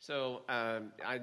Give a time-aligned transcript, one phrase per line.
[0.00, 1.20] So um, I,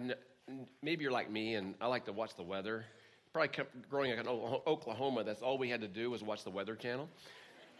[0.83, 2.86] maybe you're like me, and I like to watch the weather.
[3.34, 3.50] Probably
[3.90, 7.10] growing up in Oklahoma, that's all we had to do was watch the Weather Channel.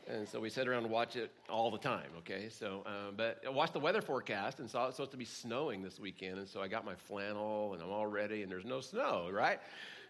[0.08, 2.50] And so we sit around and watch it all the time, okay?
[2.50, 5.84] So, um, but I watched the weather forecast and saw it's supposed to be snowing
[5.84, 6.40] this weekend.
[6.40, 9.60] And so I got my flannel and I'm all ready, and there's no snow, right?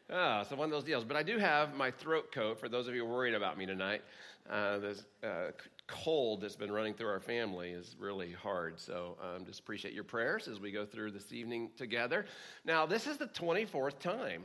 [0.09, 1.03] Ah, so one of those deals.
[1.03, 4.01] But I do have my throat coat for those of you worried about me tonight.
[4.49, 5.51] Uh, this uh,
[5.87, 8.79] cold that's been running through our family is really hard.
[8.79, 12.25] So um, just appreciate your prayers as we go through this evening together.
[12.65, 14.43] Now, this is the 24th time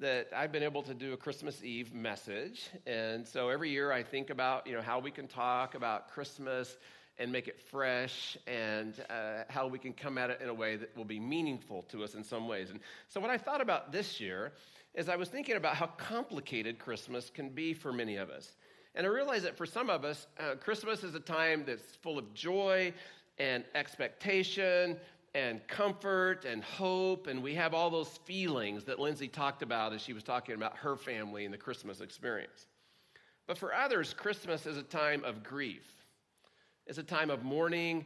[0.00, 2.70] that I've been able to do a Christmas Eve message.
[2.86, 6.76] And so every year I think about, you know, how we can talk about Christmas
[7.18, 10.76] and make it fresh and uh, how we can come at it in a way
[10.76, 12.70] that will be meaningful to us in some ways.
[12.70, 14.52] And so what I thought about this year
[14.94, 18.56] is I was thinking about how complicated Christmas can be for many of us.
[18.94, 22.18] And I realize that for some of us, uh, Christmas is a time that's full
[22.18, 22.92] of joy
[23.38, 24.96] and expectation
[25.34, 27.26] and comfort and hope.
[27.26, 30.76] And we have all those feelings that Lindsay talked about as she was talking about
[30.78, 32.66] her family and the Christmas experience.
[33.46, 35.86] But for others, Christmas is a time of grief,
[36.86, 38.04] it's a time of mourning,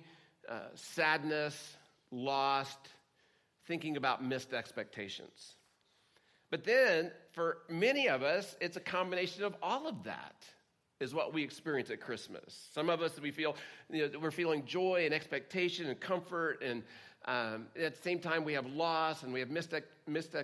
[0.49, 1.77] uh, sadness,
[2.11, 2.79] lost,
[3.67, 5.55] thinking about missed expectations.
[6.51, 10.45] But then, for many of us, it's a combination of all of that
[11.03, 12.69] is what we experience at Christmas.
[12.73, 13.57] Some of us, we feel,
[13.91, 16.83] you know, we're feeling joy and expectation and comfort, and
[17.25, 19.75] um, at the same time, we have loss and we have missed,
[20.07, 20.35] missed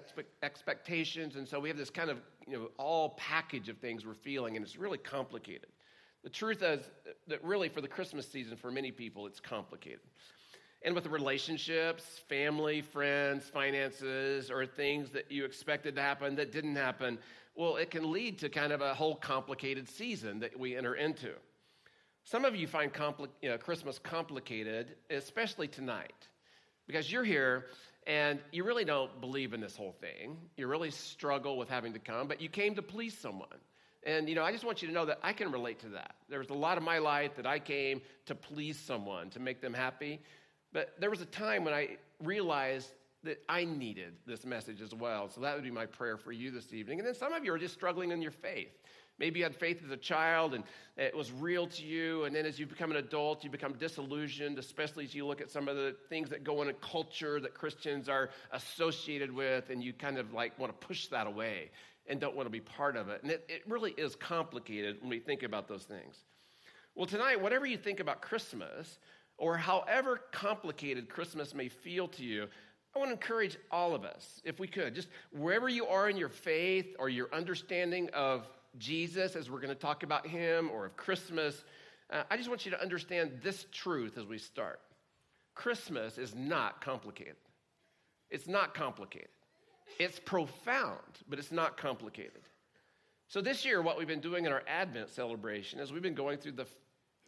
[0.42, 4.14] expectations, and so we have this kind of, you know, all package of things we're
[4.14, 5.68] feeling, and it's really complicated.
[6.24, 6.80] The truth is
[7.28, 10.00] that really, for the Christmas season, for many people, it's complicated.
[10.82, 16.52] And with the relationships, family, friends, finances, or things that you expected to happen that
[16.52, 17.18] didn't happen,
[17.58, 21.32] well, it can lead to kind of a whole complicated season that we enter into.
[22.22, 26.28] Some of you find compli- you know, Christmas complicated, especially tonight,
[26.86, 27.66] because you're here
[28.06, 30.36] and you really don't believe in this whole thing.
[30.56, 33.48] You really struggle with having to come, but you came to please someone.
[34.04, 36.14] And, you know, I just want you to know that I can relate to that.
[36.28, 39.60] There was a lot of my life that I came to please someone, to make
[39.60, 40.20] them happy.
[40.72, 42.88] But there was a time when I realized
[43.24, 45.28] that I needed this message as well.
[45.28, 46.98] So that would be my prayer for you this evening.
[46.98, 48.70] And then some of you are just struggling in your faith.
[49.18, 50.62] Maybe you had faith as a child and
[50.96, 52.24] it was real to you.
[52.24, 55.50] And then as you become an adult, you become disillusioned, especially as you look at
[55.50, 59.70] some of the things that go in a culture that Christians are associated with.
[59.70, 61.70] And you kind of like want to push that away
[62.06, 63.22] and don't want to be part of it.
[63.22, 66.16] And it, it really is complicated when we think about those things.
[66.94, 68.98] Well, tonight, whatever you think about Christmas,
[69.38, 72.48] or however complicated Christmas may feel to you,
[72.98, 76.16] I want to encourage all of us, if we could, just wherever you are in
[76.16, 80.86] your faith or your understanding of Jesus, as we're going to talk about him, or
[80.86, 81.62] of Christmas,
[82.10, 84.80] uh, I just want you to understand this truth as we start.
[85.54, 87.36] Christmas is not complicated.
[88.30, 89.28] It's not complicated.
[90.00, 92.42] It's profound, but it's not complicated.
[93.28, 96.38] So, this year, what we've been doing in our Advent celebration is we've been going
[96.38, 96.66] through the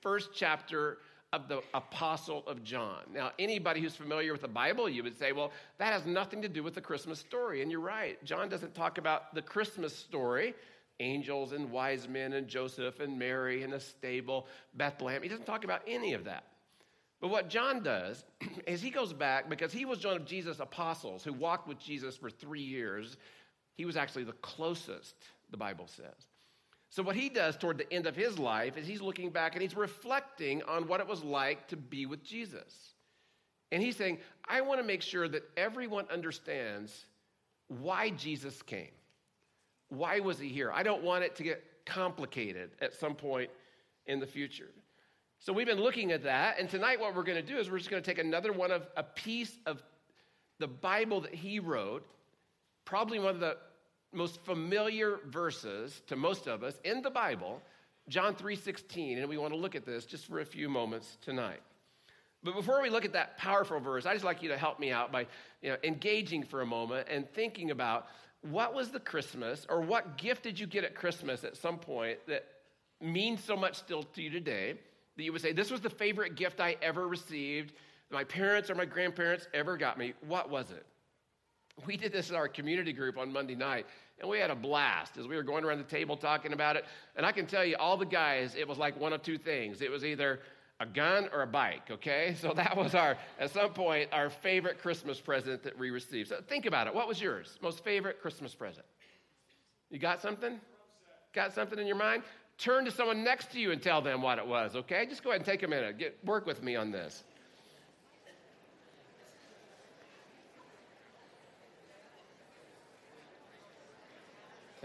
[0.00, 0.98] first chapter
[1.32, 3.02] of the Apostle of John.
[3.12, 6.48] Now, anybody who's familiar with the Bible, you would say, well, that has nothing to
[6.48, 7.62] do with the Christmas story.
[7.62, 8.22] And you're right.
[8.24, 10.54] John doesn't talk about the Christmas story
[11.00, 15.22] angels and wise men and Joseph and Mary and the stable, Bethlehem.
[15.22, 16.44] He doesn't talk about any of that.
[17.20, 18.24] But what John does
[18.66, 22.16] is he goes back because he was one of Jesus' apostles who walked with Jesus
[22.16, 23.16] for three years.
[23.76, 25.16] He was actually the closest,
[25.50, 26.28] the Bible says.
[26.90, 29.62] So, what he does toward the end of his life is he's looking back and
[29.62, 32.94] he's reflecting on what it was like to be with Jesus.
[33.70, 34.18] And he's saying,
[34.48, 37.06] I want to make sure that everyone understands
[37.68, 38.90] why Jesus came.
[39.88, 40.72] Why was he here?
[40.72, 43.50] I don't want it to get complicated at some point
[44.06, 44.70] in the future.
[45.38, 46.58] So, we've been looking at that.
[46.58, 48.72] And tonight, what we're going to do is we're just going to take another one
[48.72, 49.80] of a piece of
[50.58, 52.04] the Bible that he wrote,
[52.84, 53.58] probably one of the
[54.12, 57.62] most familiar verses to most of us in the Bible,
[58.08, 61.60] John 3:16, and we want to look at this just for a few moments tonight.
[62.42, 64.90] But before we look at that powerful verse, I just like you to help me
[64.90, 65.26] out by
[65.60, 68.06] you know, engaging for a moment and thinking about
[68.42, 72.18] what was the Christmas or what gift did you get at Christmas at some point
[72.26, 72.46] that
[73.00, 74.74] means so much still to you today
[75.16, 77.74] that you would say, This was the favorite gift I ever received,
[78.10, 80.14] my parents or my grandparents ever got me.
[80.26, 80.86] What was it?
[81.86, 83.86] We did this in our community group on Monday night,
[84.20, 86.84] and we had a blast as we were going around the table talking about it.
[87.16, 89.80] And I can tell you, all the guys, it was like one of two things.
[89.82, 90.40] It was either
[90.80, 92.34] a gun or a bike, okay?
[92.40, 96.30] So that was our, at some point, our favorite Christmas present that we received.
[96.30, 96.94] So think about it.
[96.94, 97.58] What was yours?
[97.62, 98.86] Most favorite Christmas present?
[99.90, 100.58] You got something?
[101.34, 102.22] Got something in your mind?
[102.58, 105.06] Turn to someone next to you and tell them what it was, okay?
[105.06, 105.98] Just go ahead and take a minute.
[105.98, 107.24] Get, work with me on this.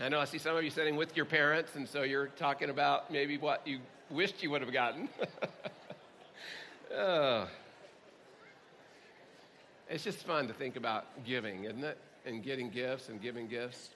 [0.01, 2.69] I know I see some of you sitting with your parents, and so you're talking
[2.69, 5.07] about maybe what you wished you would have gotten.
[6.95, 7.47] oh.
[9.89, 11.97] It's just fun to think about giving, isn't it?
[12.25, 13.91] And getting gifts and giving gifts.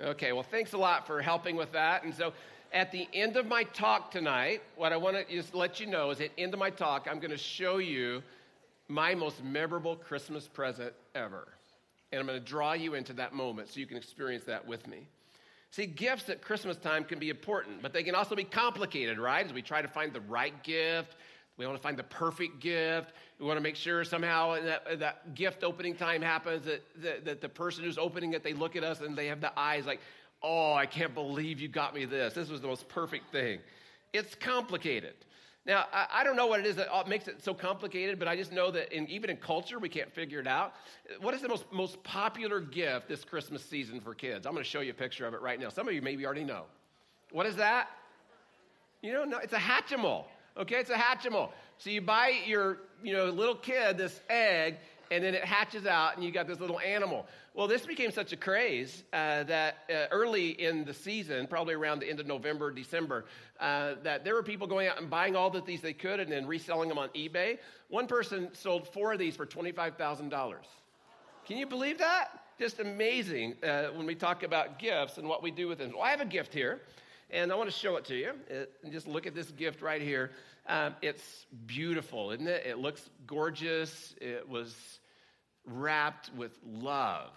[0.00, 2.02] Okay, well, thanks a lot for helping with that.
[2.02, 2.32] And so
[2.72, 6.10] at the end of my talk tonight, what I want to just let you know
[6.10, 8.22] is at the end of my talk, I'm going to show you
[8.88, 11.46] my most memorable Christmas present ever.
[12.12, 14.86] And I'm going to draw you into that moment so you can experience that with
[14.86, 15.06] me.
[15.70, 19.44] See, gifts at Christmas time can be important, but they can also be complicated, right?
[19.44, 21.16] As we try to find the right gift,
[21.56, 23.12] we want to find the perfect gift.
[23.38, 27.40] We want to make sure somehow that, that gift opening time happens, that, that, that
[27.40, 30.00] the person who's opening it, they look at us and they have the eyes like,
[30.42, 32.34] oh, I can't believe you got me this.
[32.34, 33.60] This was the most perfect thing.
[34.12, 35.14] It's complicated.
[35.64, 38.26] Now, I, I, don't know what it is that uh, makes it so complicated, but
[38.26, 40.74] I just know that in, even in culture, we can't figure it out.
[41.20, 44.44] What is the most, most popular gift this Christmas season for kids?
[44.44, 45.68] I'm going to show you a picture of it right now.
[45.68, 46.64] Some of you maybe already know.
[47.30, 47.90] What is that?
[49.02, 50.24] You know, it's a Hatchimal.
[50.56, 51.50] Okay, it's a Hatchimal.
[51.78, 54.76] So you buy your you know little kid this egg,
[55.12, 57.26] and then it hatches out, and you got this little animal.
[57.52, 61.98] Well, this became such a craze uh, that uh, early in the season, probably around
[61.98, 63.26] the end of November, December,
[63.60, 66.32] uh, that there were people going out and buying all the these they could and
[66.32, 67.58] then reselling them on eBay.
[67.88, 70.54] One person sold four of these for $25,000.
[71.46, 72.40] Can you believe that?
[72.58, 75.92] Just amazing uh, when we talk about gifts and what we do with them.
[75.92, 76.80] Well, I have a gift here,
[77.30, 78.32] and I want to show it to you.
[78.48, 80.30] It, just look at this gift right here.
[80.66, 82.64] Um, it's beautiful, isn't it?
[82.66, 84.14] It looks gorgeous.
[84.20, 84.74] It was
[85.66, 87.30] wrapped with love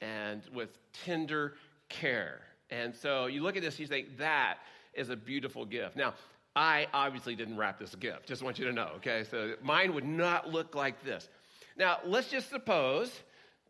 [0.00, 0.70] and with
[1.04, 1.54] tender
[1.88, 2.40] care.
[2.70, 4.58] And so you look at this, you think, that
[4.94, 5.96] is a beautiful gift.
[5.96, 6.14] Now,
[6.54, 9.24] I obviously didn't wrap this gift, just want you to know, okay?
[9.30, 11.28] So mine would not look like this.
[11.76, 13.12] Now, let's just suppose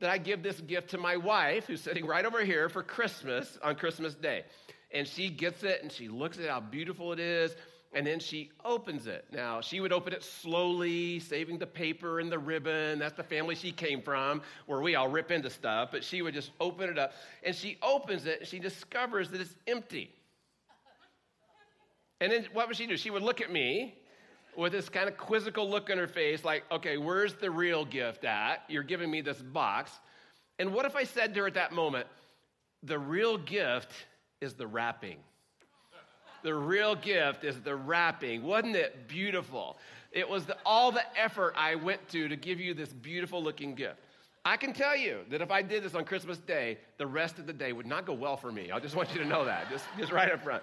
[0.01, 3.59] that I give this gift to my wife, who's sitting right over here for Christmas
[3.63, 4.45] on Christmas Day.
[4.93, 7.57] And she gets it and she looks at how beautiful it is
[7.93, 9.25] and then she opens it.
[9.33, 12.99] Now, she would open it slowly, saving the paper and the ribbon.
[12.99, 16.35] That's the family she came from, where we all rip into stuff, but she would
[16.35, 17.13] just open it up.
[17.43, 20.11] And she opens it and she discovers that it's empty.
[22.21, 22.97] And then what would she do?
[22.97, 23.95] She would look at me
[24.57, 28.25] with this kind of quizzical look on her face, like, okay, where's the real gift
[28.25, 28.63] at?
[28.69, 29.91] You're giving me this box.
[30.59, 32.07] And what if I said to her at that moment,
[32.83, 33.93] the real gift
[34.41, 35.19] is the wrapping?
[36.47, 38.45] The real gift is the wrapping.
[38.45, 39.77] Wasn't it beautiful?
[40.13, 43.75] It was the, all the effort I went to to give you this beautiful looking
[43.75, 43.99] gift.
[44.45, 47.49] I can tell you that if I did this on Christmas Day, the rest of
[47.49, 48.71] the day would not go well for me.
[48.71, 50.63] I just want you to know that, just, just right up front.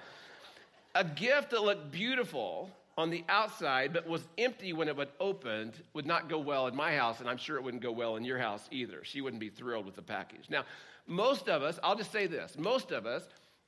[0.96, 5.74] A gift that looked beautiful on the outside but was empty when it was opened
[5.94, 8.24] would not go well in my house, and I'm sure it wouldn't go well in
[8.24, 9.04] your house either.
[9.04, 10.50] She wouldn't be thrilled with the package.
[10.50, 10.64] Now,
[11.08, 13.28] most of us, I'll just say this most of us,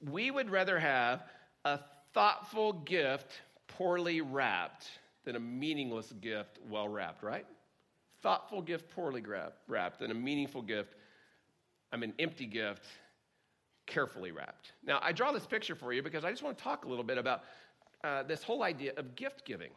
[0.10, 1.24] we would rather have
[1.66, 1.80] a
[2.16, 4.88] thoughtful gift poorly wrapped
[5.26, 7.46] than a meaningless gift well wrapped, right?
[8.24, 9.22] Thoughtful gift poorly
[9.68, 10.96] wrapped than a meaningful gift,
[11.92, 12.86] I'm an empty gift
[13.86, 14.72] carefully wrapped.
[14.84, 17.04] Now, I draw this picture for you because I just want to talk a little
[17.04, 17.44] bit about
[18.04, 19.72] uh, this whole idea of gift giving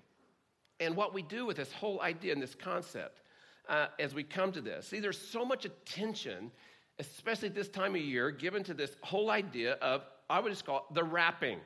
[0.81, 3.21] and what we do with this whole idea and this concept
[3.69, 4.87] uh, as we come to this.
[4.87, 6.53] See, there's so much attention,
[7.01, 10.65] especially at this time of year, given to this whole idea of, I would just
[10.65, 11.59] call it the wrapping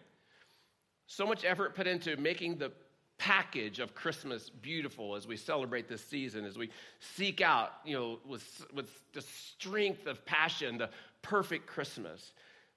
[1.12, 2.72] so much effort put into making the
[3.18, 8.18] package of Christmas beautiful as we celebrate this season, as we seek out, you know,
[8.26, 10.88] with, with the strength of passion, the
[11.20, 12.32] perfect Christmas.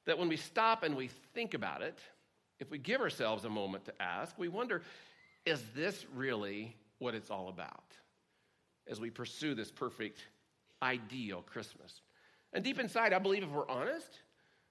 [0.06, 1.98] That when we stop and we think about it,
[2.60, 4.82] if we give ourselves a moment to ask, we wonder,
[5.46, 7.86] is this really what it's all about?
[8.88, 10.20] As we pursue this perfect,
[10.82, 12.02] ideal Christmas.
[12.54, 14.20] And deep inside, I believe if we're honest,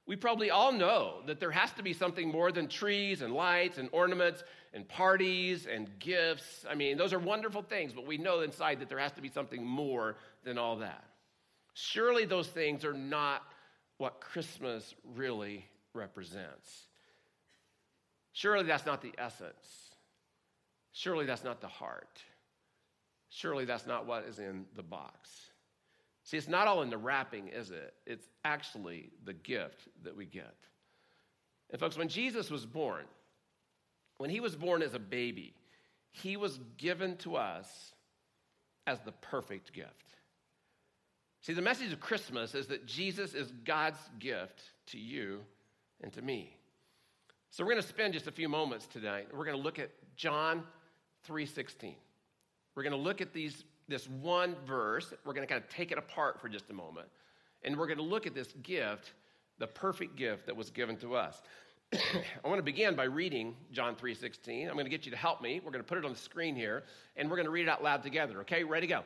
[0.07, 3.79] we probably all know that there has to be something more than trees and lights
[3.79, 4.43] and ornaments
[4.75, 6.67] and parties and gifts.
[6.69, 9.31] I mean, those are wonderful things, but we know inside that there has to be
[9.31, 11.05] something more than all that.
[11.73, 13.43] Surely those things are not
[13.97, 16.87] what Christmas really represents.
[18.33, 19.95] Surely that's not the essence.
[20.93, 22.21] Surely that's not the heart.
[23.31, 25.51] Surely that's not what is in the box.
[26.25, 27.95] See, it's not all in the wrapping, is it?
[28.07, 30.57] It's actually the gift that we get.
[31.71, 33.05] And, folks, when Jesus was born,
[34.19, 35.55] when he was born as a baby,
[36.11, 37.69] he was given to us
[38.87, 39.91] as the perfect gift.
[41.43, 45.41] See, the message of Christmas is that Jesus is God's gift to you
[46.03, 46.57] and to me.
[47.51, 49.29] So we're going to spend just a few moments tonight.
[49.31, 50.65] We're going to look at John
[51.29, 51.95] 3:16.
[52.75, 55.13] We're going to look at these this one verse.
[55.25, 57.09] We're going to kind of take it apart for just a moment.
[57.63, 59.13] And we're going to look at this gift
[59.59, 61.41] the perfect gift that was given to us.
[61.93, 64.69] I want to begin by reading John 3:16.
[64.69, 65.61] I'm going to get you to help me.
[65.65, 66.83] We're going to put it on the screen here
[67.17, 68.41] and we're going to read it out loud together.
[68.41, 68.65] Okay?
[68.65, 69.03] Ready to go.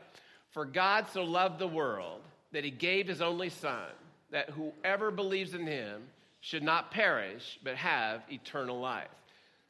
[0.51, 3.91] For God so loved the world that he gave his only son
[4.31, 6.03] that whoever believes in him
[6.41, 9.09] should not perish but have eternal life.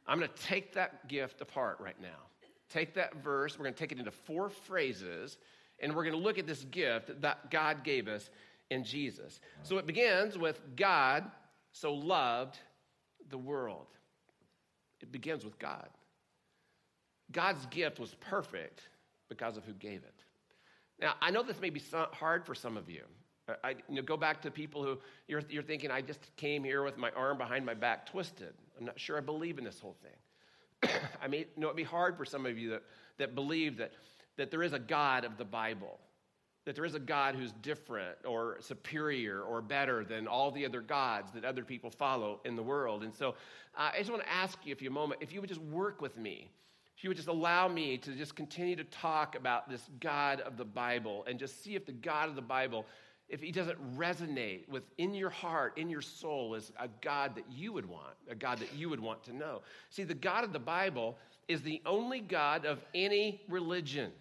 [0.07, 2.28] I'm going to take that gift apart right now.
[2.71, 5.39] Take that verse, we're going to take it into four phrases
[5.81, 8.31] and we're going to look at this gift that God gave us
[8.71, 9.41] in Jesus.
[9.63, 11.31] So it begins with God
[11.73, 12.59] so loved
[13.31, 13.87] the world.
[15.01, 15.89] It begins with God.
[17.31, 18.83] God's gift was perfect
[19.29, 20.25] because of who gave it.
[21.01, 21.83] Now, I know this may be
[22.13, 23.03] hard for some of you.
[23.65, 26.83] I, you know, go back to people who you're, you're thinking, I just came here
[26.83, 28.53] with my arm behind my back twisted.
[28.79, 30.13] I'm not sure I believe in this whole thing.
[31.23, 32.83] I mean, you know, it'd be hard for some of you that,
[33.19, 33.93] that believe that,
[34.37, 35.99] that there is a God of the Bible
[36.69, 40.83] that there is a God who's different or superior or better than all the other
[40.83, 43.05] gods that other people follow in the world.
[43.05, 43.31] And so
[43.75, 45.63] uh, I just want to ask you, if you a moment, if you would just
[45.63, 46.51] work with me,
[46.95, 50.59] if you would just allow me to just continue to talk about this God of
[50.59, 52.85] the Bible and just see if the God of the Bible,
[53.29, 57.73] if he doesn't resonate within your heart, in your soul, as a God that you
[57.73, 59.61] would want, a God that you would want to know.
[59.91, 61.17] See, the God of the Bible
[61.47, 64.13] is the only God of any religion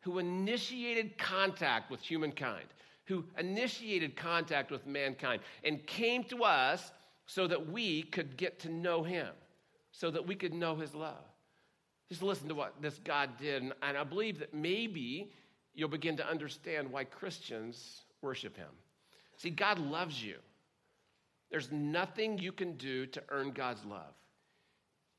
[0.00, 2.66] who initiated contact with humankind,
[3.04, 6.92] who initiated contact with mankind, and came to us
[7.26, 9.28] so that we could get to know him,
[9.92, 11.24] so that we could know his love.
[12.08, 15.32] Just listen to what this God did, and, I believe that maybe
[15.74, 18.68] you'll begin to understand why Christians worship him.
[19.38, 20.36] See, God loves you.
[21.50, 24.12] There's nothing you can do to earn God's love.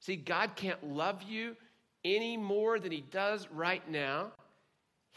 [0.01, 1.55] See, God can't love you
[2.05, 4.31] any more than he does right now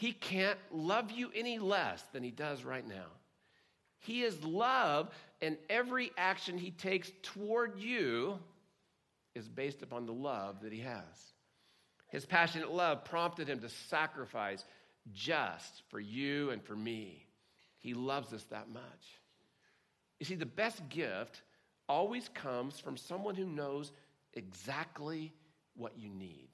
[0.01, 3.05] he can't love you any less than he does right now.
[3.99, 5.11] He is love,
[5.43, 8.39] and every action he takes toward you
[9.35, 11.35] is based upon the love that he has.
[12.09, 14.65] His passionate love prompted him to sacrifice
[15.13, 17.27] just for you and for me.
[17.81, 18.83] He loves us that much.
[20.19, 21.43] You see, the best gift
[21.89, 23.91] always comes from someone who knows
[24.35, 25.33] exactly
[25.75, 26.51] what you need.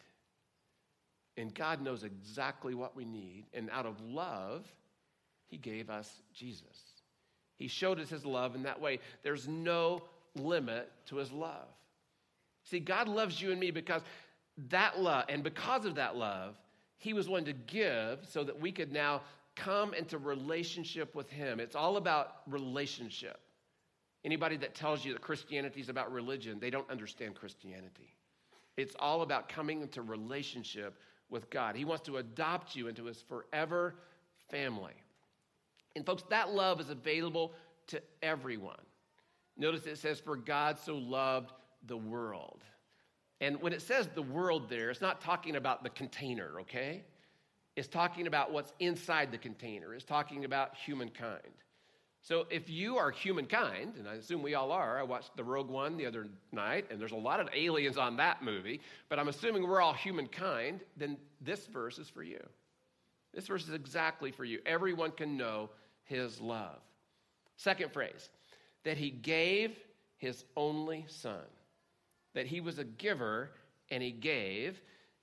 [1.37, 3.45] And God knows exactly what we need.
[3.52, 4.66] And out of love,
[5.49, 6.78] He gave us Jesus.
[7.56, 9.00] He showed us His love in that way.
[9.23, 10.02] There's no
[10.37, 11.68] limit to His love.
[12.62, 14.02] See, God loves you and me because
[14.71, 16.54] that love, and because of that love,
[16.99, 19.23] He was willing to give so that we could now
[19.56, 21.58] come into relationship with Him.
[21.58, 23.40] It's all about relationship.
[24.25, 28.14] Anybody that tells you that Christianity is about religion, they don't understand Christianity.
[28.76, 30.98] It's all about coming into relationship
[31.30, 31.76] with God.
[31.76, 33.94] He wants to adopt you into his forever
[34.50, 34.94] family.
[35.94, 37.54] And, folks, that love is available
[37.88, 38.76] to everyone.
[39.56, 41.52] Notice it says, For God so loved
[41.86, 42.62] the world.
[43.40, 47.02] And when it says the world there, it's not talking about the container, okay?
[47.76, 51.42] It's talking about what's inside the container, it's talking about humankind.
[52.23, 55.68] So if you are humankind, and I assume we all are, I watched the Rogue
[55.68, 59.28] One the other night, and there's a lot of aliens on that movie, but I'm
[59.28, 62.45] assuming we're all humankind, then this verse is for you.
[63.33, 64.59] This verse is exactly for you.
[64.66, 65.71] Everyone can know
[66.02, 66.80] his love.
[67.59, 68.30] Second phrase,
[68.83, 69.76] that he gave
[70.16, 71.45] his only son.
[72.35, 73.50] That he was a giver
[73.90, 74.80] and he gave.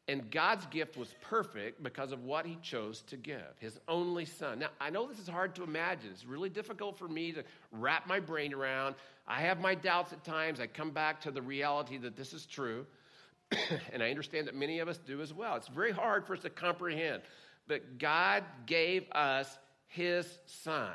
[0.10, 4.60] And God's gift was perfect because of what he chose to give, his only son.
[4.60, 6.10] Now, I know this is hard to imagine.
[6.12, 8.95] It's really difficult for me to wrap my brain around.
[9.25, 10.60] I have my doubts at times.
[10.60, 12.86] I come back to the reality that this is true.
[13.93, 15.55] and I understand that many of us do as well.
[15.55, 17.22] It's very hard for us to comprehend.
[17.67, 19.57] But God gave us
[19.88, 20.91] his son,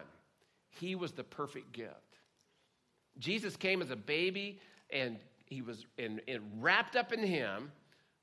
[0.70, 1.94] he was the perfect gift.
[3.18, 4.60] Jesus came as a baby,
[4.90, 5.86] and he was
[6.60, 7.70] wrapped up in him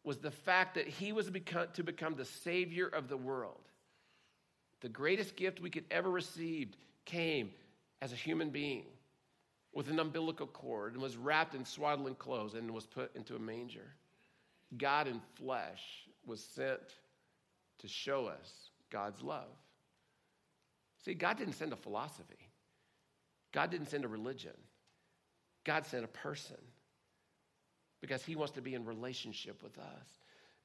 [0.06, 1.30] was the fact that he was
[1.74, 3.62] to become the Savior of the world.
[4.82, 6.70] The greatest gift we could ever receive
[7.06, 7.52] came
[8.02, 8.86] as a human being
[9.74, 13.40] with an umbilical cord and was wrapped in swaddling clothes and was put into a
[13.40, 13.96] manger.
[14.78, 15.82] God in flesh
[16.26, 16.80] was sent
[17.80, 19.50] to show us God's love.
[21.04, 22.50] See, God didn't send a philosophy,
[23.52, 24.56] God didn't send a religion,
[25.64, 26.58] God sent a person
[28.06, 30.20] because he wants to be in relationship with us.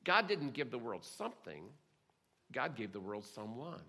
[0.05, 1.65] God didn't give the world something,
[2.53, 3.81] God gave the world someone.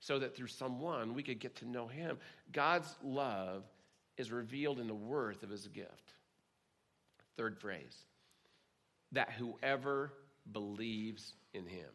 [0.00, 2.18] So that through someone we could get to know him.
[2.52, 3.62] God's love
[4.18, 6.14] is revealed in the worth of his gift.
[7.36, 7.96] Third phrase
[9.12, 10.12] that whoever
[10.50, 11.88] believes in him.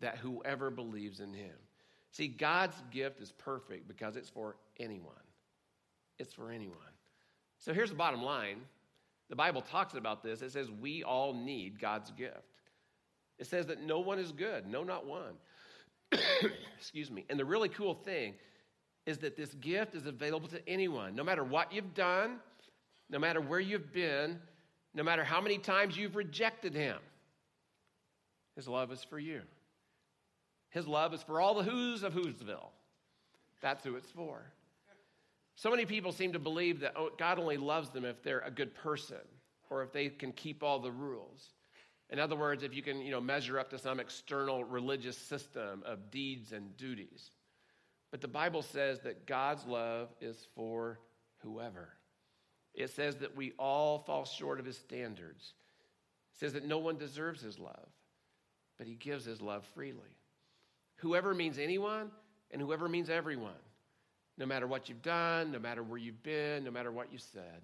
[0.00, 1.54] That whoever believes in him.
[2.12, 5.12] See, God's gift is perfect because it's for anyone.
[6.18, 6.78] it's for anyone.
[7.58, 8.62] So here's the bottom line
[9.28, 10.42] the Bible talks about this.
[10.42, 12.36] It says we all need God's gift.
[13.38, 15.34] It says that no one is good, no, not one.
[16.78, 17.24] Excuse me.
[17.28, 18.34] And the really cool thing
[19.04, 22.38] is that this gift is available to anyone, no matter what you've done,
[23.10, 24.38] no matter where you've been,
[24.94, 26.98] no matter how many times you've rejected Him.
[28.56, 29.42] His love is for you.
[30.70, 32.70] His love is for all the who's of Whoville.
[33.60, 34.42] That's who it's for.
[35.56, 38.50] So many people seem to believe that oh, God only loves them if they're a
[38.50, 39.16] good person
[39.70, 41.50] or if they can keep all the rules.
[42.10, 45.82] In other words, if you can you know, measure up to some external religious system
[45.84, 47.30] of deeds and duties.
[48.10, 51.00] But the Bible says that God's love is for
[51.38, 51.88] whoever.
[52.74, 55.54] It says that we all fall short of his standards.
[56.34, 57.88] It says that no one deserves his love,
[58.76, 60.16] but he gives his love freely.
[60.96, 62.10] Whoever means anyone,
[62.50, 63.52] and whoever means everyone.
[64.38, 67.62] No matter what you've done, no matter where you've been, no matter what you said,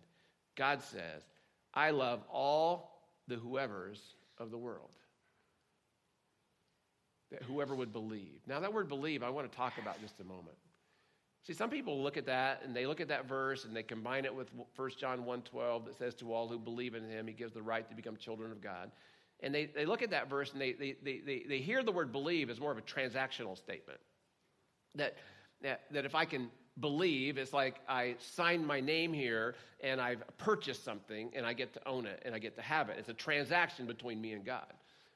[0.57, 1.23] God says,
[1.75, 4.01] I love all the whoever's
[4.39, 4.91] of the world.
[7.31, 8.41] That whoever would believe.
[8.47, 10.57] Now, that word believe, I want to talk about just a moment.
[11.47, 14.25] See, some people look at that and they look at that verse and they combine
[14.25, 17.53] it with 1 John 1.12 that says, To all who believe in him, he gives
[17.53, 18.93] the right to become children of God.
[19.41, 22.13] And they, they look at that verse and they, they, they, they, hear the word
[22.13, 23.99] believe as more of a transactional statement.
[24.95, 25.17] That,
[25.63, 26.49] that, that if I can
[26.81, 31.75] believe, it's like I signed my name here and I've purchased something and I get
[31.75, 32.97] to own it and I get to have it.
[32.99, 34.73] It's a transaction between me and God.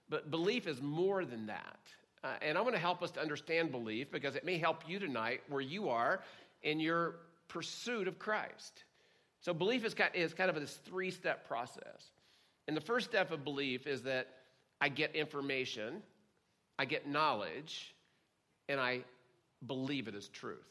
[0.08, 1.78] But belief is more than that.
[2.22, 4.98] Uh, and I want to help us to understand belief because it may help you
[4.98, 6.20] tonight where you are
[6.62, 7.16] in your
[7.48, 8.84] pursuit of Christ.
[9.40, 12.10] So, belief is kind, is kind of this three step process.
[12.66, 14.28] And the first step of belief is that
[14.80, 16.02] I get information,
[16.78, 17.94] I get knowledge,
[18.68, 19.02] and I
[19.64, 20.66] believe it is truth.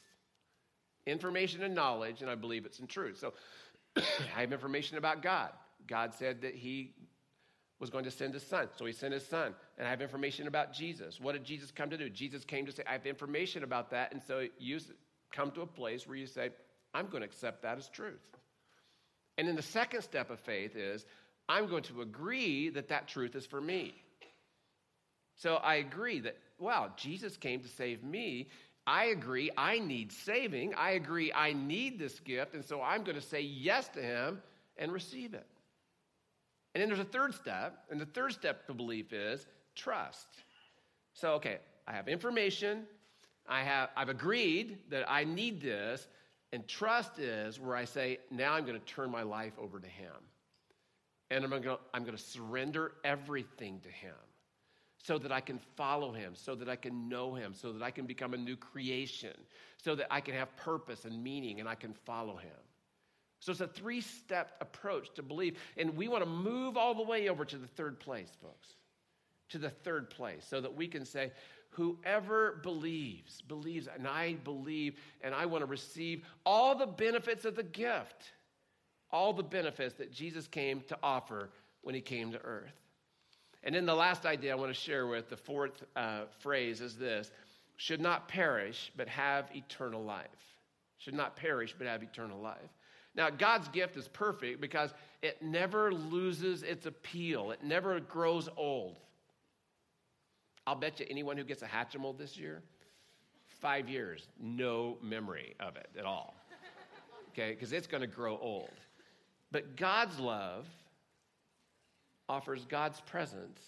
[1.05, 3.19] Information and knowledge, and I believe it's in truth.
[3.19, 3.33] So
[3.97, 5.51] I have information about God.
[5.87, 6.93] God said that He
[7.79, 9.53] was going to send His Son, so He sent His Son.
[9.77, 11.19] And I have information about Jesus.
[11.19, 12.09] What did Jesus come to do?
[12.09, 14.13] Jesus came to say, I have information about that.
[14.13, 14.79] And so you
[15.31, 16.49] come to a place where you say,
[16.93, 18.25] I'm going to accept that as truth.
[19.37, 21.05] And then the second step of faith is,
[21.47, 23.93] I'm going to agree that that truth is for me.
[25.35, 28.47] So I agree that, wow, Jesus came to save me.
[28.87, 30.75] I agree I need saving.
[30.75, 32.53] I agree I need this gift.
[32.53, 34.41] And so I'm going to say yes to him
[34.77, 35.47] and receive it.
[36.73, 37.85] And then there's a third step.
[37.89, 40.27] And the third step to belief is trust.
[41.13, 42.83] So, okay, I have information.
[43.47, 46.07] I have, I've agreed that I need this.
[46.51, 49.87] And trust is where I say, now I'm going to turn my life over to
[49.87, 50.13] him.
[51.31, 54.13] And I'm going to, I'm going to surrender everything to him
[55.05, 57.91] so that I can follow him, so that I can know him, so that I
[57.91, 59.35] can become a new creation,
[59.77, 62.49] so that I can have purpose and meaning and I can follow him.
[63.39, 65.59] So it's a three step approach to believe.
[65.77, 68.69] And we want to move all the way over to the third place, folks,
[69.49, 71.31] to the third place, so that we can say,
[71.69, 77.55] Whoever believes, believes, and I believe, and I want to receive all the benefits of
[77.55, 78.31] the gift,
[79.11, 82.84] all the benefits that Jesus came to offer when he came to earth.
[83.65, 86.95] And then the last idea I want to share with, the fourth uh, phrase is
[86.95, 87.31] this
[87.77, 90.27] should not perish, but have eternal life.
[90.97, 92.69] Should not perish, but have eternal life.
[93.15, 98.97] Now, God's gift is perfect because it never loses its appeal, it never grows old.
[100.67, 102.63] I'll bet you anyone who gets a Hatchimal this year,
[103.61, 106.35] five years, no memory of it at all.
[107.31, 108.71] Okay, because it's going to grow old.
[109.51, 110.65] But God's love
[112.27, 113.59] offers God's presence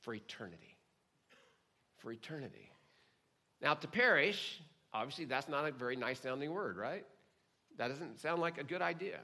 [0.00, 0.76] for eternity.
[1.98, 2.70] For eternity.
[3.60, 4.60] Now, to perish,
[4.92, 7.04] obviously, that's not a very nice sounding word, right?
[7.78, 9.20] That doesn't sound like a good idea.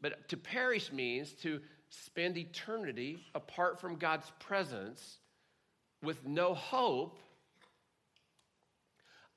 [0.00, 5.18] But to perish means to spend eternity apart from God's presence
[6.02, 7.18] with no hope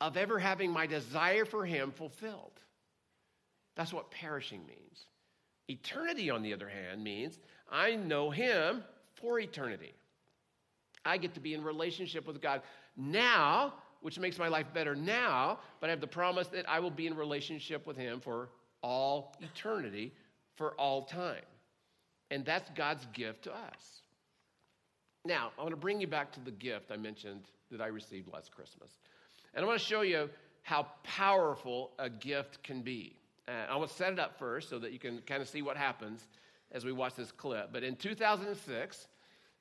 [0.02, 2.60] of ever having my desire for Him fulfilled.
[3.76, 5.06] That's what perishing means.
[5.68, 7.40] Eternity, on the other hand, means
[7.72, 8.84] I know Him
[9.16, 9.94] for eternity.
[11.06, 12.62] I get to be in relationship with God
[12.98, 16.92] now, which makes my life better now, but I have the promise that I will
[16.92, 18.50] be in relationship with Him for
[18.82, 20.14] all eternity,
[20.56, 21.44] for all time.
[22.32, 24.02] And that's God's gift to us.
[25.26, 28.32] Now, I want to bring you back to the gift I mentioned that I received
[28.32, 28.90] last Christmas.
[29.54, 30.30] And I want to show you
[30.62, 33.16] how powerful a gift can be.
[33.48, 35.62] Uh, I want to set it up first so that you can kind of see
[35.62, 36.28] what happens
[36.72, 37.70] as we watch this clip.
[37.72, 39.08] But in 2006,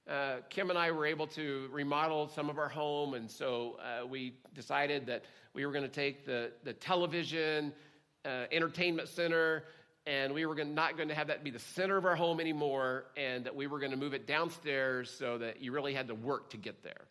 [0.09, 4.07] uh, Kim and I were able to remodel some of our home, and so uh,
[4.07, 7.73] we decided that we were going to take the, the television,
[8.25, 9.65] uh, entertainment center,
[10.07, 12.41] and we were gonna, not going to have that be the center of our home
[12.41, 16.09] anymore, and that we were going to move it downstairs so that you really had
[16.09, 17.05] to work to get there.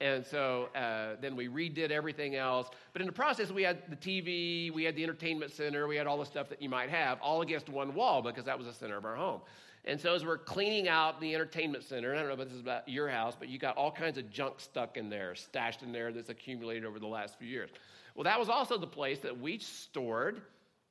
[0.00, 2.68] And so uh, then we redid everything else.
[2.92, 6.06] But in the process, we had the TV, we had the entertainment center, we had
[6.06, 8.72] all the stuff that you might have, all against one wall because that was the
[8.72, 9.40] center of our home.
[9.86, 12.56] And so as we're cleaning out the entertainment center, and I don't know if this
[12.56, 15.82] is about your house, but you got all kinds of junk stuck in there, stashed
[15.82, 17.70] in there that's accumulated over the last few years.
[18.14, 20.40] Well, that was also the place that we stored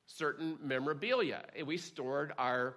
[0.06, 1.44] certain memorabilia.
[1.66, 2.76] We stored our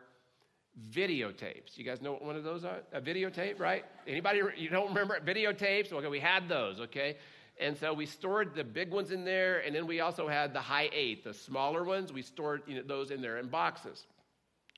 [0.92, 1.78] videotapes.
[1.78, 2.80] You guys know what one of those are?
[2.94, 3.86] A videotape, right?
[4.08, 5.92] Anybody you don't remember videotapes?
[5.92, 7.18] Okay, we had those, okay?
[7.60, 10.60] And so we stored the big ones in there, and then we also had the
[10.60, 12.13] Hi8, the smaller ones.
[12.13, 14.06] We stored you know, those in there in boxes.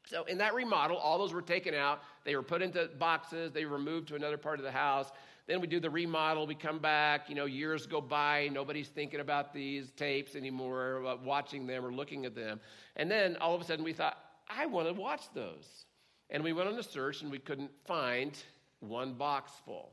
[0.05, 2.01] So in that remodel, all those were taken out.
[2.23, 3.51] They were put into boxes.
[3.51, 5.11] They were moved to another part of the house.
[5.45, 6.47] Then we do the remodel.
[6.47, 7.27] We come back.
[7.27, 8.49] You know, years go by.
[8.51, 12.59] Nobody's thinking about these tapes anymore, uh, watching them or looking at them.
[12.95, 14.17] And then all of a sudden, we thought,
[14.49, 15.85] I want to watch those.
[16.29, 18.37] And we went on a search and we couldn't find
[18.79, 19.91] one box full.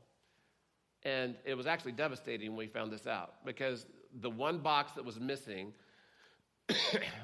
[1.03, 3.85] And it was actually devastating when we found this out because
[4.21, 5.73] the one box that was missing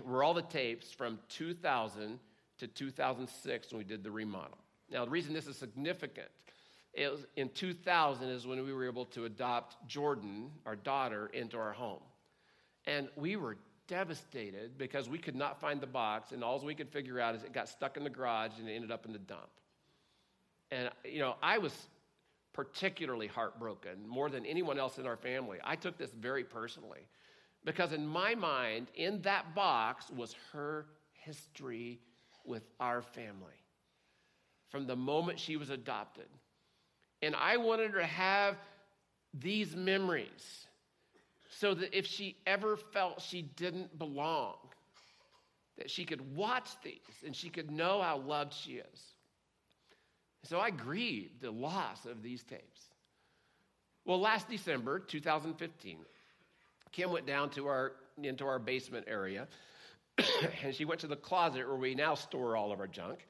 [0.06, 2.20] were all the tapes from 2000
[2.60, 4.58] to 2006 when we did the remodel.
[4.90, 6.30] Now, the reason this is significant
[6.94, 11.74] is in 2000 is when we were able to adopt Jordan, our daughter, into our
[11.74, 12.02] home.
[12.86, 16.90] And we were devastated because we could not find the box, and all we could
[16.90, 19.20] figure out is it got stuck in the garage and it ended up in the
[19.20, 19.50] dump.
[20.72, 21.74] And, you know, I was
[22.54, 25.58] particularly heartbroken more than anyone else in our family.
[25.64, 27.08] I took this very personally
[27.66, 32.00] because, in my mind, in that box was her history
[32.46, 33.60] with our family
[34.70, 36.28] from the moment she was adopted.
[37.22, 38.58] And I wanted her to have
[39.34, 40.66] these memories
[41.60, 44.56] so that if she ever felt she didn't belong,
[45.78, 49.02] that she could watch these and she could know how loved she is.
[50.44, 52.82] So I grieved the loss of these tapes.
[54.06, 55.98] Well, last December, 2015,
[56.92, 59.48] Kim went down to our into our basement area
[60.64, 63.26] and she went to the closet where we now store all of our junk.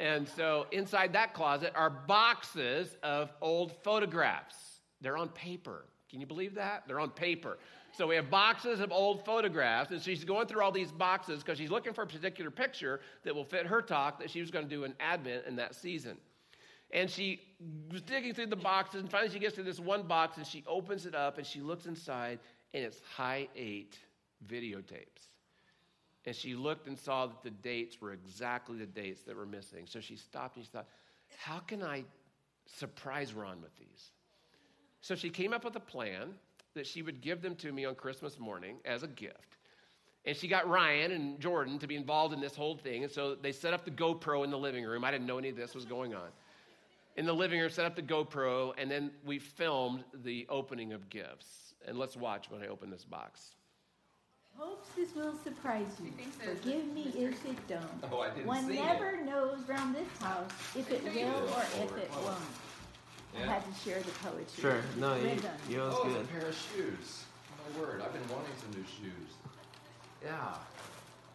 [0.00, 4.56] And so inside that closet are boxes of old photographs.
[5.00, 5.84] They're on paper.
[6.10, 6.84] Can you believe that?
[6.86, 7.58] They're on paper.
[7.92, 11.58] So we have boxes of old photographs, and she's going through all these boxes because
[11.58, 14.68] she's looking for a particular picture that will fit her talk that she was going
[14.68, 16.16] to do in Advent in that season.
[16.92, 17.40] And she
[17.92, 20.64] was digging through the boxes, and finally she gets to this one box, and she
[20.66, 22.40] opens it up, and she looks inside,
[22.74, 23.94] and it's Hi8
[24.48, 25.30] videotapes.
[26.26, 29.86] And she looked and saw that the dates were exactly the dates that were missing.
[29.86, 30.88] So she stopped and she thought,
[31.38, 32.04] how can I
[32.66, 34.10] surprise Ron with these?
[35.00, 36.34] So she came up with a plan
[36.74, 39.56] that she would give them to me on Christmas morning as a gift.
[40.26, 43.04] And she got Ryan and Jordan to be involved in this whole thing.
[43.04, 45.04] And so they set up the GoPro in the living room.
[45.04, 46.28] I didn't know any of this was going on.
[47.16, 51.08] In the living room, set up the GoPro, and then we filmed the opening of
[51.10, 51.74] gifts.
[51.88, 53.56] And let's watch when I open this box.
[54.56, 56.12] Hopes this will surprise you.
[56.44, 56.54] so.
[56.54, 57.80] Forgive me if it don't.
[58.12, 61.96] Oh, I didn't One see never knows round this house if it will or if
[61.96, 62.36] it Oh.
[63.34, 63.48] Won't.
[63.48, 64.60] I had to share the poetry.
[64.60, 64.80] Sure.
[64.98, 65.50] No, you, Well done.
[65.68, 66.24] you know it's Oh, it's good.
[66.24, 67.24] a pair of shoes.
[67.74, 69.30] My word, I've been wanting some new shoes.
[70.24, 70.54] Yeah.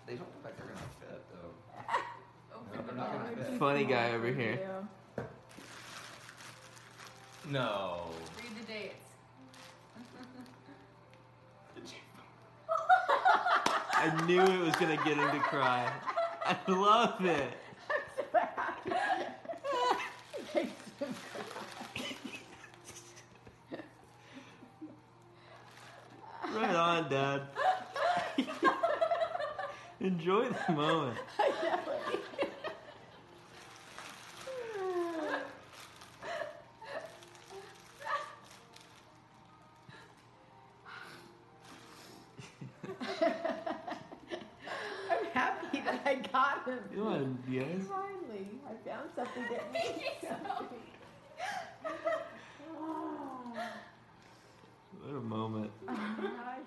[0.05, 1.53] They don't look like they're gonna fit though.
[2.73, 3.59] No, they're not gonna fit.
[3.59, 4.59] Funny guy over here.
[7.49, 8.01] No.
[8.37, 9.03] Read the dates.
[13.97, 15.91] I knew it was gonna get him to cry.
[16.45, 17.51] I love it.
[26.53, 27.41] Right on, Dad.
[29.99, 31.17] Enjoy the moment.
[45.09, 46.79] I'm happy that I got him.
[46.93, 47.85] Come on, guys.
[47.87, 50.77] Finally, I found something that means something.
[52.79, 53.53] Oh,
[55.01, 55.71] What a moment.
[55.87, 56.59] I-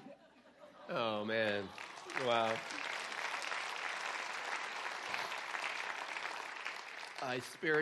[0.90, 1.64] Oh, man.
[2.26, 2.50] Wow.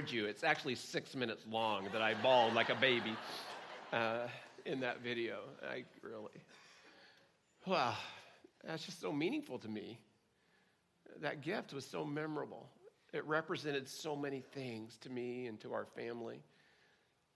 [0.07, 0.27] Spared you.
[0.27, 3.17] It's actually six minutes long that I bawled like a baby
[3.93, 4.27] uh,
[4.65, 5.39] in that video.
[5.69, 6.43] I really.
[7.67, 7.95] Wow.
[8.65, 9.99] That's just so meaningful to me.
[11.21, 12.69] That gift was so memorable.
[13.13, 16.43] It represented so many things to me and to our family.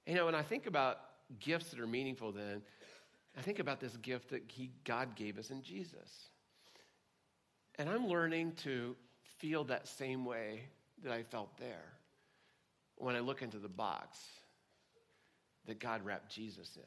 [0.06, 0.98] You know, when I think about
[1.40, 2.62] gifts that are meaningful, then
[3.37, 6.30] I think about this gift that he, God gave us in Jesus.
[7.78, 8.94] And I'm learning to
[9.38, 10.62] feel that same way
[11.02, 11.99] that I felt there
[13.00, 14.18] when I look into the box
[15.66, 16.82] that God wrapped Jesus in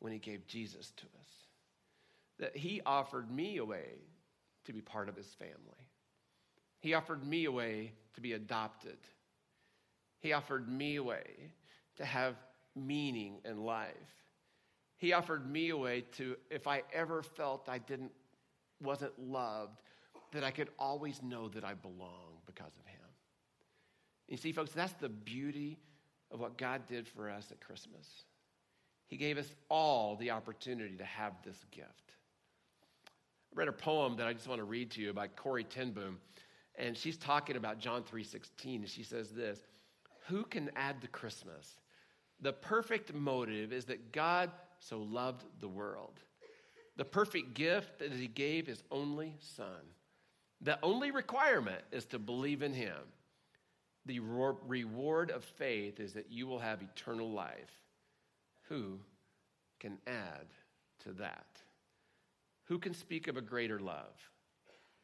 [0.00, 1.28] when he gave Jesus to us.
[2.38, 4.00] That he offered me a way
[4.64, 5.86] to be part of his family.
[6.80, 8.98] He offered me a way to be adopted.
[10.20, 11.52] He offered me a way
[11.96, 12.34] to have
[12.74, 13.92] meaning in life.
[14.96, 18.12] He offered me a way to, if I ever felt I didn't,
[18.80, 19.80] wasn't loved,
[20.32, 22.91] that I could always know that I belong because of him.
[24.28, 25.78] You see, folks, that's the beauty
[26.30, 28.24] of what God did for us at Christmas.
[29.06, 32.14] He gave us all the opportunity to have this gift.
[33.06, 35.90] I read a poem that I just want to read to you by Corrie ten
[35.90, 36.18] Boom,
[36.76, 39.60] and she's talking about John 3:16, and she says this:
[40.28, 41.76] Who can add to Christmas?
[42.40, 46.18] The perfect motive is that God so loved the world.
[46.96, 49.80] The perfect gift that he gave his only son.
[50.60, 52.96] The only requirement is to believe in him.
[54.06, 57.70] The reward of faith is that you will have eternal life.
[58.68, 58.98] Who
[59.78, 60.46] can add
[61.04, 61.46] to that?
[62.64, 64.14] Who can speak of a greater love?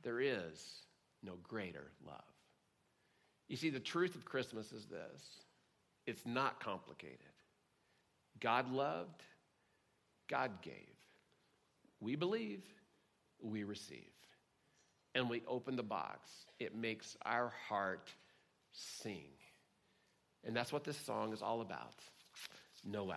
[0.03, 0.83] There is
[1.23, 2.23] no greater love.
[3.49, 5.23] You see, the truth of Christmas is this
[6.07, 7.19] it's not complicated.
[8.41, 9.23] God loved,
[10.29, 10.73] God gave.
[12.01, 12.63] We believe,
[13.43, 14.05] we receive.
[15.15, 16.31] And we open the box.
[16.61, 18.13] It makes our heart
[18.79, 19.31] sing.
[20.45, 21.95] And that's what this song is all about
[22.85, 23.17] Noel.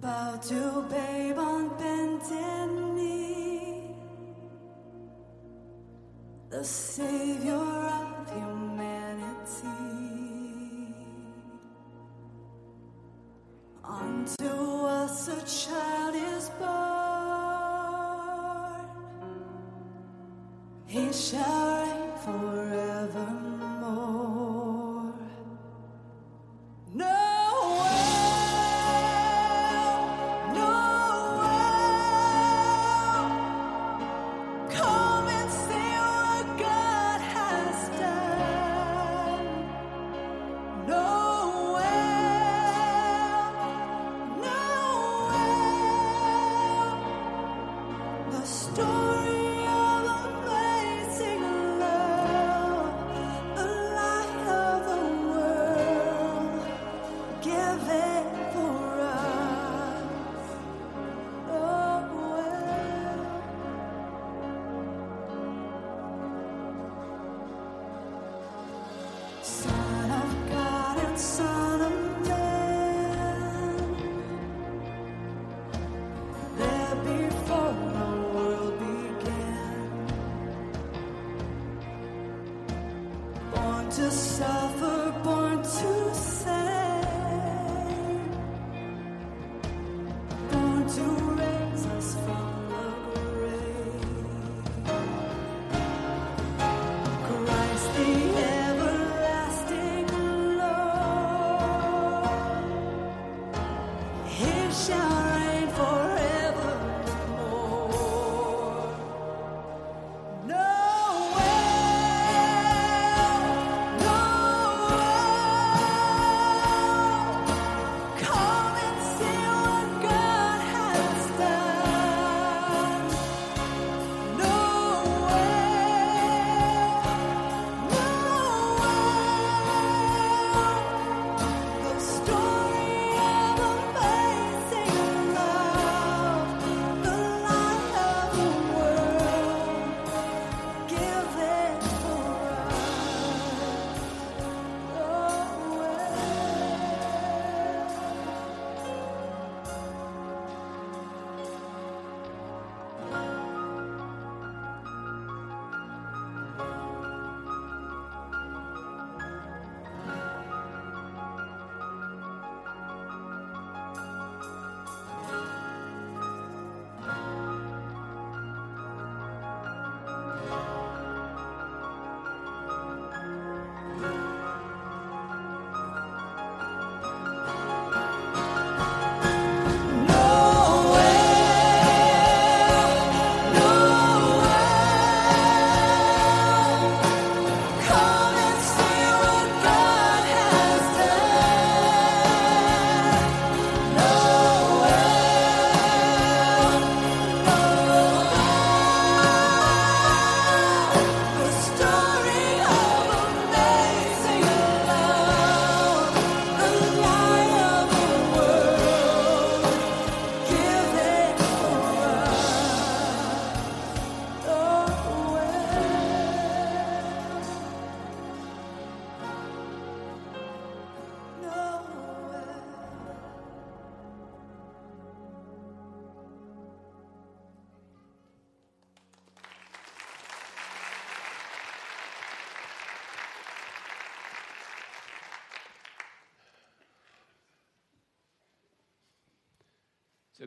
[0.00, 3.94] Bow to babe on bended knee.
[6.50, 7.93] The savior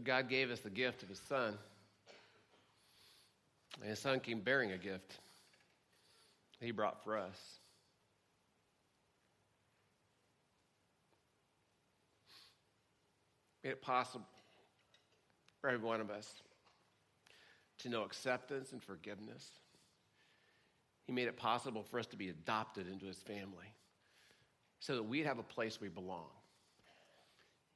[0.08, 1.54] God gave us the gift of His Son.
[3.82, 5.18] And His Son came bearing a gift
[6.62, 7.38] He brought for us.
[13.66, 14.26] Made it possible
[15.60, 16.42] for every one of us
[17.80, 19.52] to know acceptance and forgiveness.
[21.06, 23.74] He made it possible for us to be adopted into His family
[24.80, 26.30] so that we'd have a place we belong.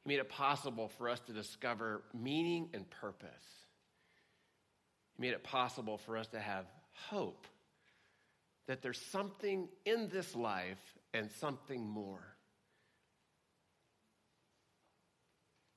[0.03, 3.29] He made it possible for us to discover meaning and purpose.
[5.15, 7.45] He made it possible for us to have hope
[8.67, 10.79] that there's something in this life
[11.13, 12.23] and something more.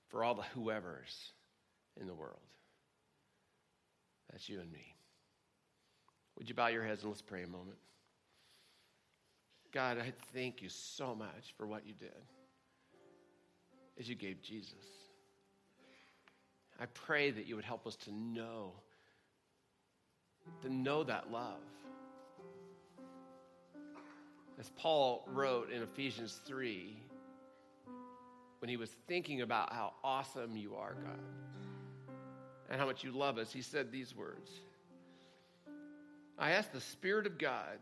[0.09, 1.33] For all the whoever's
[2.01, 2.39] in the world.
[4.31, 4.95] That's you and me.
[6.39, 7.79] Would you bow your heads and let's pray a moment?
[9.73, 12.11] God, I thank you so much for what you did
[13.99, 14.75] as you gave Jesus.
[16.81, 18.73] I pray that you would help us to know,
[20.63, 21.61] to know that love.
[24.59, 26.97] As Paul wrote in Ephesians 3,
[28.61, 31.19] when he was thinking about how awesome you are, God,
[32.71, 34.51] and how much you love us, he said these words
[36.39, 37.79] I ask the Spirit of God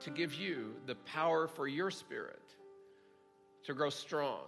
[0.00, 2.42] to give you the power for your spirit
[3.64, 4.44] to grow strong,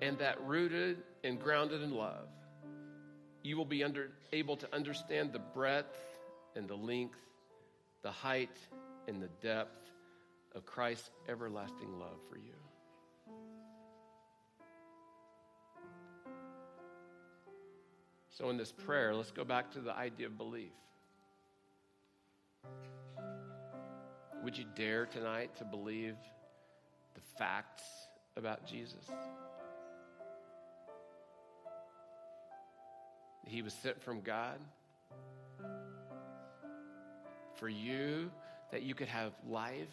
[0.00, 2.28] and that rooted and grounded in love,
[3.42, 5.98] you will be under, able to understand the breadth
[6.56, 7.18] and the length,
[8.02, 8.56] the height
[9.08, 9.90] and the depth
[10.54, 12.52] of Christ's everlasting love for you.
[18.30, 20.72] So, in this prayer, let's go back to the idea of belief.
[24.42, 26.16] Would you dare tonight to believe
[27.14, 27.82] the facts
[28.36, 29.04] about Jesus?
[33.46, 34.58] He was sent from God
[37.56, 38.30] for you
[38.70, 39.88] that you could have life,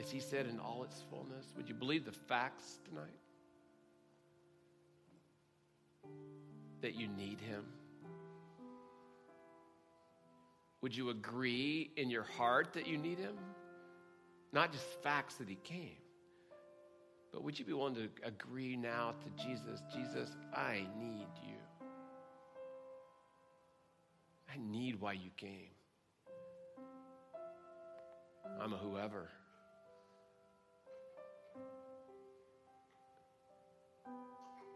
[0.00, 1.52] as He said, in all its fullness.
[1.56, 3.04] Would you believe the facts tonight?
[6.80, 7.64] That you need Him?
[10.80, 13.36] Would you agree in your heart that you need Him?
[14.52, 15.96] Not just facts that He came,
[17.32, 19.82] but would you be willing to agree now to Jesus?
[19.94, 21.56] Jesus, I need you.
[24.54, 25.70] I need why you came.
[28.60, 29.28] I'm a whoever.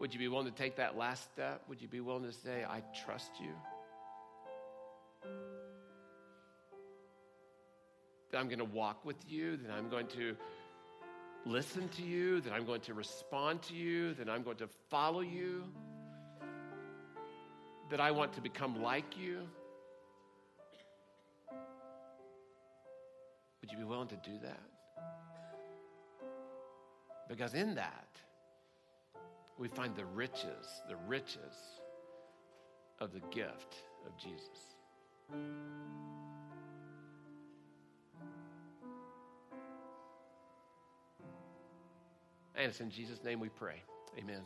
[0.01, 1.61] Would you be willing to take that last step?
[1.69, 3.51] Would you be willing to say, I trust you?
[8.31, 10.35] That I'm going to walk with you, that I'm going to
[11.45, 15.21] listen to you, that I'm going to respond to you, that I'm going to follow
[15.21, 15.63] you,
[17.89, 19.47] that I want to become like you?
[23.61, 24.61] Would you be willing to do that?
[27.27, 28.07] Because in that,
[29.57, 31.53] we find the riches, the riches
[32.99, 34.75] of the gift of Jesus.
[42.55, 43.83] And it's in Jesus' name we pray.
[44.17, 44.41] Amen.